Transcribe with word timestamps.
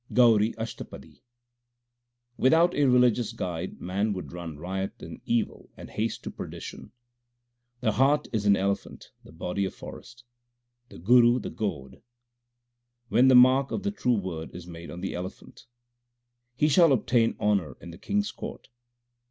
GAURI 0.11 0.55
ASHTAPADI 0.57 1.21
Without 2.35 2.73
a 2.73 2.85
religious 2.87 3.33
guide 3.33 3.79
man 3.79 4.13
would 4.13 4.33
run 4.33 4.57
riot 4.57 4.93
in 5.03 5.21
evil 5.27 5.69
and 5.77 5.91
haste 5.91 6.23
to 6.23 6.31
perdition: 6.31 6.91
The 7.81 7.91
heart 7.91 8.27
is 8.33 8.47
an 8.47 8.55
elephant, 8.55 9.11
the 9.23 9.31
body 9.31 9.63
a 9.63 9.69
forest, 9.69 10.23
The 10.89 10.97
Guru 10.97 11.37
the 11.37 11.51
goad; 11.51 12.01
when 13.09 13.27
the 13.27 13.35
mark 13.35 13.69
of 13.69 13.83
the 13.83 13.91
true 13.91 14.17
Word 14.17 14.55
is 14.55 14.65
made 14.65 14.89
on 14.89 15.01
the 15.01 15.13
elephant, 15.13 15.67
He 16.55 16.67
shall 16.67 16.93
obtain 16.93 17.35
honour 17.39 17.77
in 17.79 17.91
the 17.91 17.99
King 17.99 18.21
s 18.21 18.31
court. 18.31 18.69